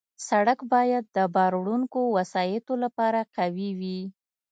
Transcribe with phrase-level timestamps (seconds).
[0.27, 3.99] سړک باید د بار وړونکو وسایطو لپاره قوي وي.